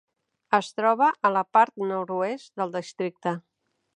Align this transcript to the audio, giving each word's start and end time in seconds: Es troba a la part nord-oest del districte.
Es 0.57 0.69
troba 0.79 1.09
a 1.29 1.31
la 1.35 1.43
part 1.57 1.77
nord-oest 1.91 2.51
del 2.61 2.75
districte. 2.79 3.37